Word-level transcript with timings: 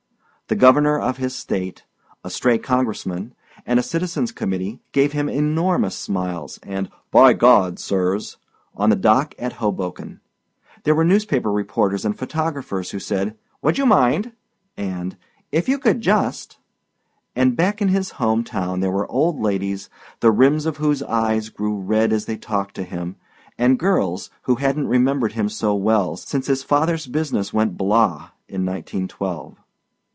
The 0.47 0.55
governor 0.57 0.99
of 0.99 1.15
his 1.15 1.33
State, 1.33 1.85
a 2.25 2.29
stray 2.29 2.57
congressman, 2.57 3.33
and 3.65 3.79
a 3.79 3.81
citizens' 3.81 4.33
committee 4.33 4.81
gave 4.91 5.13
him 5.13 5.29
enormous 5.29 5.95
smiles 5.95 6.59
and 6.61 6.89
"By 7.09 7.31
God, 7.31 7.79
Sirs" 7.79 8.35
on 8.75 8.89
the 8.89 8.97
dock 8.97 9.33
at 9.39 9.53
Hoboken; 9.53 10.19
there 10.83 10.93
were 10.93 11.05
newspaper 11.05 11.49
reporters 11.49 12.03
and 12.03 12.19
photographers 12.19 12.91
who 12.91 12.99
said 12.99 13.37
"would 13.61 13.77
you 13.77 13.85
mind" 13.85 14.33
and 14.75 15.15
"if 15.53 15.69
you 15.69 15.79
could 15.79 16.01
just"; 16.01 16.57
and 17.33 17.55
back 17.55 17.81
in 17.81 17.87
his 17.87 18.09
home 18.19 18.43
town 18.43 18.81
there 18.81 18.91
were 18.91 19.09
old 19.09 19.39
ladies, 19.39 19.89
the 20.19 20.31
rims 20.33 20.65
of 20.65 20.75
whose 20.75 21.01
eyes 21.03 21.47
grew 21.47 21.79
red 21.79 22.11
as 22.11 22.25
they 22.25 22.35
talked 22.35 22.75
to 22.75 22.83
him, 22.83 23.15
and 23.57 23.79
girls 23.79 24.29
who 24.41 24.55
hadn't 24.55 24.89
remembered 24.89 25.31
him 25.31 25.47
so 25.47 25.73
well 25.73 26.17
since 26.17 26.47
his 26.47 26.61
father's 26.61 27.07
business 27.07 27.53
went 27.53 27.77
blah! 27.77 28.31
in 28.49 28.65
nineteen 28.65 29.07
twelve. 29.07 29.55